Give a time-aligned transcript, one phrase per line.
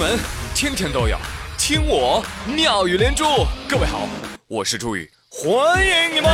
[0.00, 0.18] 闻
[0.54, 1.18] 天天都有，
[1.58, 3.22] 听我妙语连珠。
[3.68, 4.08] 各位好，
[4.48, 6.30] 我是朱宇，欢迎你们。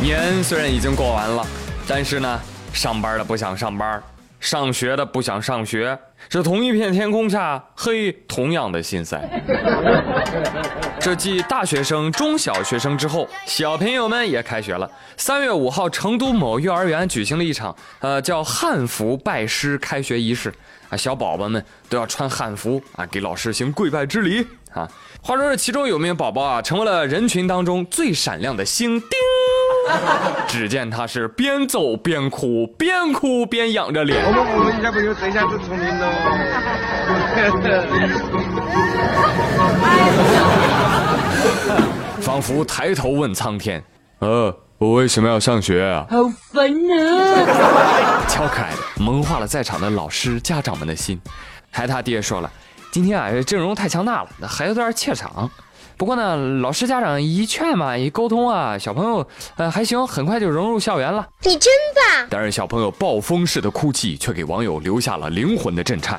[0.00, 1.44] 年虽然已经过完了，
[1.88, 2.40] 但是呢，
[2.72, 4.00] 上班的不想上班，
[4.38, 5.98] 上学的不想上学，
[6.28, 9.20] 这同一片天空下，嘿，同样的心塞。
[11.04, 14.90] 这继大学生、中小学生之后，小朋友们也开学了。
[15.18, 20.50] 三月五号，成都某幼儿园举行了一场呃叫汉服拜师开学仪式
[20.88, 24.88] 啊，小宝宝们都要穿汉服啊，给老师行跪拜之礼啊。
[25.20, 28.98] 话说这其中有名宝宝啊，成为了人群当中最闪亮的星。
[28.98, 29.10] 叮。
[30.48, 34.24] 只见他是边走边哭，边哭边仰着脸。
[34.24, 36.08] 我们我们小朋友这下子聪明了。
[42.34, 43.80] 仿佛抬头问苍天
[44.18, 46.16] ：“呃，我为什么要上学啊？”好
[46.52, 48.26] 烦啊！
[48.28, 51.20] 超可爱的，萌化了在场的老师、家长们的心。
[51.70, 52.50] 还他爹说了
[52.90, 55.48] ：“今天啊，阵容太强大了，那孩子有点怯场。”
[55.96, 59.24] 不过呢，老师家长一劝嘛，一沟通啊，小朋友
[59.54, 61.24] 呃还行，很快就融入校园了。
[61.42, 62.26] 你真棒！
[62.28, 66.18] 但是小朋友暴风式的哭泣却给网友留下了灵魂的震颤。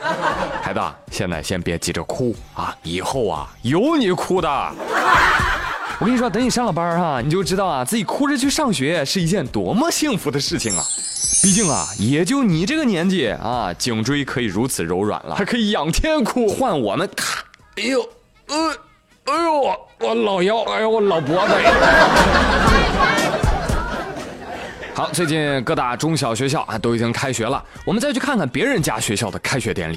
[0.61, 0.79] 孩子，
[1.11, 4.47] 现在先别急着哭啊，以后啊有你哭的。
[5.99, 10.83] 我跟你说，等你上了班哈，你就知道啊自己哭着去上学是一件多么幸福的事情啊。
[11.41, 16.47] 毕竟啊，也就你这个年纪啊，颈椎可以如此柔软了，还可以仰天哭。
[16.47, 17.43] 换我们，咔，
[17.77, 18.01] 哎呦，
[18.47, 18.75] 呃。
[19.25, 21.53] 哎呦我我老腰，哎呦我老脖子。
[24.93, 29.95] 好，最近各大中小学校啊都已经开学了，我们再去看看别人家学校的开学典礼。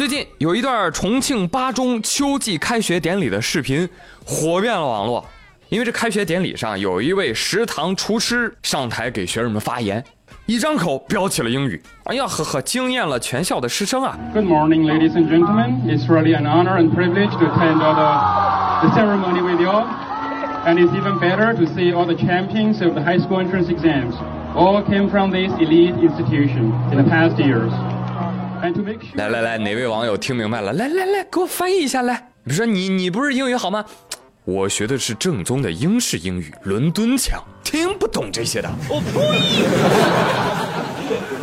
[0.00, 3.86] 最近有一段重庆八中秋季开学典礼的视频
[4.24, 5.22] 火遍了网络，
[5.68, 10.02] 因为这开学典礼上有一位食堂厨师上台给学生们发言。
[10.46, 15.82] 一张口飙起了英语，哎呀呵呵，惊艳了全校的师生啊！Good morning, ladies and gentlemen.
[15.84, 19.84] It's really an honor and privilege to attend all the the ceremony with you,
[20.64, 24.14] and it's even better to see all the champions of the high school entrance exams
[24.56, 27.70] all came from this elite institution in the past years.
[29.14, 30.72] 来来来，哪位网友听明白了？
[30.74, 32.14] 来来来，给我翻译一下来。
[32.44, 33.84] 比如说你你不是英语好吗？
[34.44, 38.70] 我学的是正宗的英式英语，伦敦腔，听不懂这些的。
[38.88, 39.12] 我呸！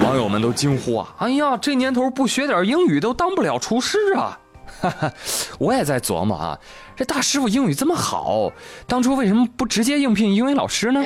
[0.05, 1.15] 网友们都惊呼啊！
[1.19, 4.39] 哎呀，这年头不学点英语都当不了厨师啊！
[4.79, 5.11] 哈哈，
[5.59, 6.57] 我也在琢磨啊，
[6.95, 8.51] 这大师傅英语这么好，
[8.87, 11.01] 当初为什么不直接应聘英语老师呢？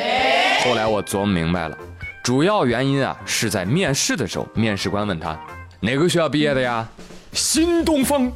[0.63, 1.77] 后来我琢磨明白了，
[2.23, 5.39] 主要原因啊是在面试的时候，面试官问他
[5.81, 6.87] 哪个学校毕业的呀？
[7.33, 8.31] 新东方。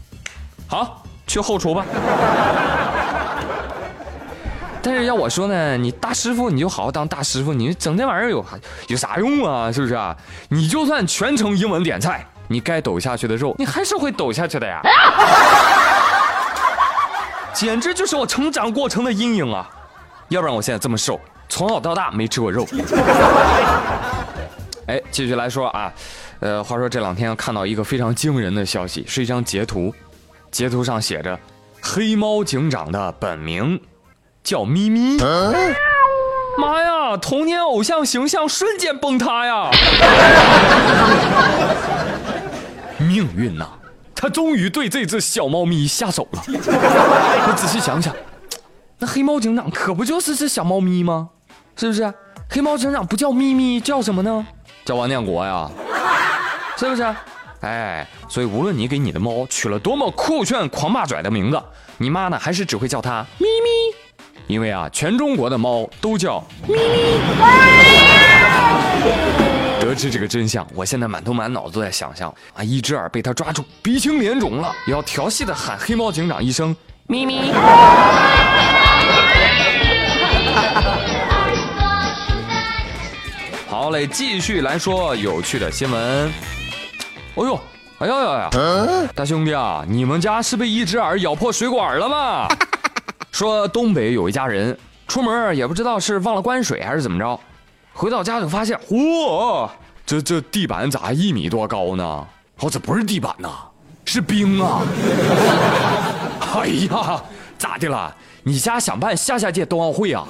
[0.68, 1.86] 好，去后厨吧。
[4.82, 8.44] 但是要我说呢，你大师傅你就好好当大师傅，你整这玩意儿有
[8.88, 9.72] 有啥用啊？
[9.72, 10.16] 是不是啊？
[10.50, 14.82] 你就算全程英文点菜，你该抖下去的肉，你还是会抖下去的呀。
[17.54, 19.70] 简直就是我成长过程的阴影啊！
[20.30, 22.68] 要不然我现在这么瘦，从小到大没吃过肉。
[24.88, 25.92] 哎，继续来说啊，
[26.40, 29.94] 呃，话说这两天看到一个非常惊人的消息，是一张截图，
[30.52, 31.40] 截图上写着
[31.82, 33.80] “黑猫警长”的本名。
[34.44, 35.18] 叫咪咪，
[36.60, 37.18] 妈呀！
[37.18, 39.72] 童年偶像形象瞬间崩塌呀！
[43.02, 43.68] 命运呐，
[44.14, 46.44] 他终于对这只小猫咪下手了。
[46.48, 46.58] 你
[47.56, 48.16] 仔细想想，
[49.00, 51.30] 那黑猫警长可不就是只小猫咪吗？
[51.76, 52.14] 是不是？
[52.48, 54.46] 黑猫警长不叫咪咪，叫什么呢？
[54.86, 55.68] 叫王建国呀，
[56.78, 57.16] 是不是？
[57.62, 61.60] 哎，所以无论你给你的猫取了多么酷炫、狂霸拽的名字，
[61.98, 63.96] 你妈呢还是只会叫它咪咪。
[64.48, 67.20] 因为啊，全中国的猫都叫咪咪。
[69.80, 76.76] 得知这个真相，我现在满头满脑子都在想象啊，一只耳被他抓住，鼻青脸肿了，也要调戏的喊黑猫警长一声
[77.08, 77.52] 咪咪。
[83.68, 86.32] 好嘞，继续来说有趣的新闻。
[87.36, 87.60] 哦呦，
[88.00, 92.48] 哎呀呀呀，大兄弟啊，你们家是被一只耳咬破水管了吗？
[93.32, 94.78] 说东北有一家人
[95.08, 97.40] 出门也不知道是忘了关水还是怎么着，
[97.94, 99.70] 回到家就发现，嚯，
[100.06, 102.04] 这这地板咋一米多高呢？
[102.60, 103.50] 哦，这不是地板呐，
[104.06, 104.82] 是冰啊！
[106.56, 107.22] 哎呀，
[107.58, 108.16] 咋的了？
[108.44, 110.26] 你家想办下下届冬奥会啊？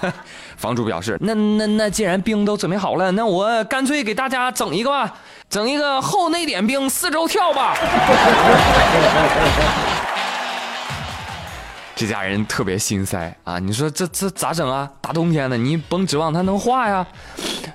[0.56, 5.14] 房主表示，那那那既然冰都准备好了，那我干脆给大家整一个吧，
[5.48, 7.76] 整一个后内点冰四周跳吧。
[11.94, 13.58] 这家人特别心塞啊！
[13.58, 14.88] 你说这这咋整啊？
[15.00, 17.04] 大冬天的，你甭指望它能化呀。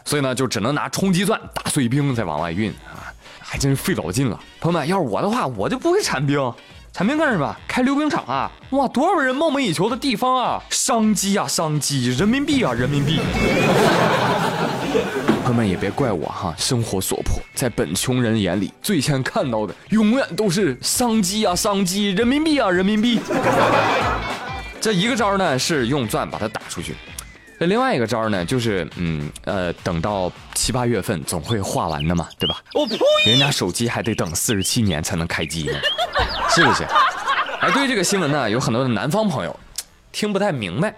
[0.05, 3.11] 所以呢，就只能拿冲击钻打碎冰再往外运啊，
[3.41, 4.39] 还真是费老劲了。
[4.61, 6.39] 朋友们，要是我的话，我就不会铲冰，
[6.93, 7.55] 产冰干什么？
[7.67, 8.51] 开溜冰场啊！
[8.69, 10.61] 哇，多少人梦寐以求的地方啊！
[10.69, 12.11] 商机啊，商机！
[12.11, 13.19] 人民币啊，人民币！
[15.43, 22.11] 朋友们也别怪我哈，生活所迫，在本穷人眼里，最先看到的永远都是商机啊，商机！
[22.11, 23.19] 人民币啊，人民币！
[24.79, 26.93] 这一个招呢是用钻把它打出去，
[27.63, 32.61] 这另外一个招呢就是嗯呃等到七八月份总会画完的嘛，对吧？
[32.73, 32.97] 我呸！
[33.25, 35.79] 人家手机还得等四十七年才能开机呢，
[36.53, 36.83] 是不是？
[37.61, 39.57] 哎，对于这个新闻呢，有很多的南方朋友
[40.11, 40.93] 听不太明白。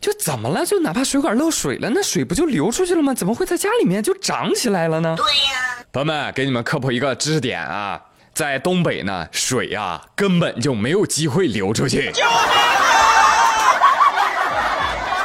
[0.00, 0.64] 就怎么了？
[0.64, 3.12] 就哪怕水管漏水了，那水不就流出去了吗？
[3.12, 5.14] 怎么会在家里面就涨起来了呢？
[5.18, 8.00] 对呀，朋友们，给你们科普一个知识点啊，
[8.32, 12.10] 在东北呢，水啊根本就没有机会流出去。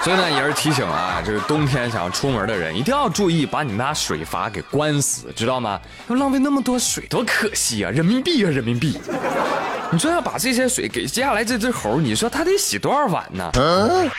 [0.08, 5.78] 所以呢，也是提醒啊，这个冬天想要出门的人一定要注意，把你们家水阀给关死，知道吗？
[6.08, 7.92] 要浪费那么多水，多可惜啊！
[7.92, 8.98] 人民币啊，人民币！
[9.92, 13.52] 你说要把这些水给接下来这只猴，你说它得洗多少碗呢？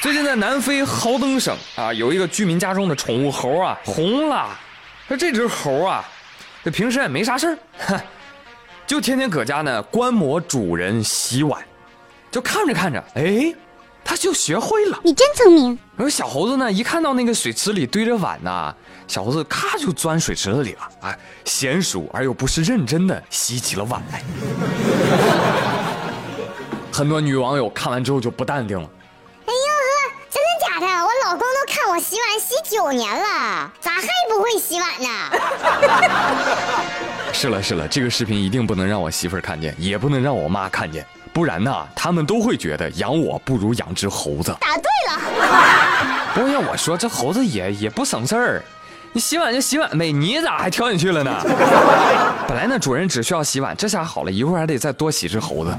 [0.02, 4.46] 最近在南非豪登省啊，有一个居民家中的宠物猴啊红了。
[5.06, 6.04] 说这只猴啊，
[6.62, 7.46] 这平时也没啥事
[7.88, 8.00] 儿，
[8.86, 11.58] 就天天搁家呢观摩主人洗碗，
[12.30, 13.54] 就看着看着，哎。
[14.08, 15.78] 他就学会了，你真聪明。
[15.94, 18.74] 然后小猴子呢，一看到那个水池里堆着碗呢，
[19.06, 24.22] 小猴子咔就钻水池子里了，哎，娴熟而又不失认真的洗起了碗来。
[26.90, 28.88] 很多女网友看完之后就不淡定了。
[31.28, 35.08] 老公都看我洗碗洗九年了，咋还不会洗碗呢？
[37.34, 41.04] 是了是了，这个视频一定不能让我媳妇儿看见，也不能让我妈看见。
[41.30, 44.56] 不然呢，他们都会觉得养我不如养只猴子。
[44.58, 45.20] 答对了。
[46.34, 48.64] 不过要我说，这猴子也也不省事儿，
[49.12, 51.30] 你洗碗就洗碗呗，你咋还跳进去了呢？
[52.48, 55.76] 本来呢，主人只需要洗碗，这下好了，一会儿还得再多洗只猴子。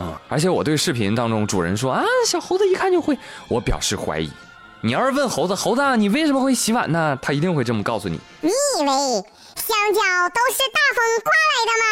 [0.00, 0.20] 啊！
[0.28, 3.18] 而且我对视频当中主人说啊，小猴子一看就会，
[3.48, 4.30] 我表示怀疑。
[4.80, 7.18] 你要是问猴子，猴子你为什么会洗碗呢？
[7.20, 8.18] 他一定会这么告诉你。
[8.40, 8.52] 你以
[8.82, 8.86] 为？
[9.56, 10.00] 香蕉
[10.30, 11.84] 都是大风刮来的吗？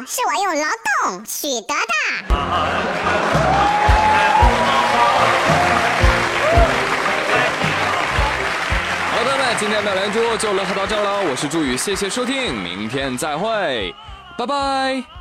[0.00, 0.68] 不是我用劳
[1.10, 1.92] 动取得的。
[9.10, 11.28] 好的，们，今天的连珠就乐呵到这儿了。
[11.28, 13.92] 我是朱宇，谢谢收听，明天再会，
[14.36, 15.17] 拜拜。